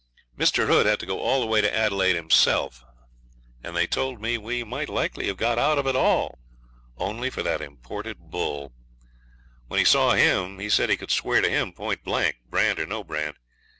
Mr. 0.35 0.65
Hood 0.65 0.87
had 0.87 0.99
to 1.01 1.05
go 1.05 1.19
all 1.19 1.41
the 1.41 1.45
way 1.45 1.61
to 1.61 1.71
Adelaide 1.77 2.15
himself, 2.15 2.83
and 3.63 3.75
they 3.75 3.85
told 3.85 4.19
me 4.19 4.35
we 4.35 4.63
might 4.63 4.89
likely 4.89 5.27
have 5.27 5.37
got 5.37 5.59
out 5.59 5.77
of 5.77 5.85
it 5.85 5.95
all, 5.95 6.39
only 6.97 7.29
for 7.29 7.43
the 7.43 7.61
imported 7.63 8.17
bull. 8.31 8.73
When 9.67 9.77
he 9.77 9.85
saw 9.85 10.13
him 10.13 10.57
he 10.57 10.71
said 10.71 10.89
he 10.89 10.97
could 10.97 11.11
swear 11.11 11.39
to 11.41 11.47
him 11.51 11.71
point 11.71 12.03
blank, 12.03 12.37
brand 12.49 12.79
or 12.79 12.87
no 12.87 13.03
brand. 13.03 13.35